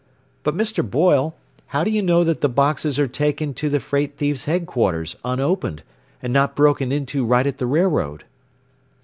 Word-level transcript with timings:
"But, 0.41 0.57
Mr. 0.57 0.83
Boyle, 0.83 1.35
how 1.67 1.83
do 1.83 1.91
you 1.91 2.01
know 2.01 2.23
that 2.23 2.41
the 2.41 2.49
boxes 2.49 2.97
are 2.97 3.07
taken 3.07 3.53
to 3.53 3.69
the 3.69 3.79
freight 3.79 4.17
thieves' 4.17 4.45
headquarters, 4.45 5.15
unopened, 5.23 5.83
and 6.23 6.33
not 6.33 6.55
broken 6.55 6.91
into 6.91 7.23
right 7.23 7.45
at 7.45 7.59
the 7.59 7.67
railroad?" 7.67 8.23